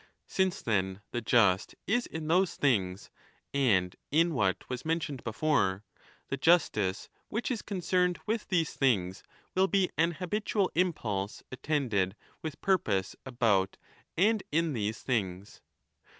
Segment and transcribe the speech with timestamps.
[0.19, 3.11] \; Since, then, the just is in those things
[3.53, 5.83] and in what was mentioned before,
[6.29, 9.21] the justice which is concerned with these things
[9.53, 13.77] will be an habitual impulse attended with purpose about
[14.17, 15.61] and in these things.